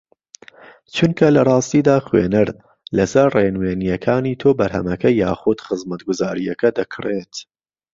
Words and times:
چونکە 0.95 1.25
لەڕاستیدا 1.35 1.97
خوێنەر 2.07 2.47
لەسەر 2.97 3.27
ڕێنوینییەکانی 3.37 4.39
تۆ 4.41 4.49
بەرهەمەکە 4.59 5.09
یاخوود 5.23 5.59
خزمەتگوزارییەکە 5.65 6.69
دەکڕێت 6.77 7.33